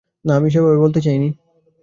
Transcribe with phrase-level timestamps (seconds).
[0.25, 1.29] না, আমি সেভাবে বলতে চাই নি।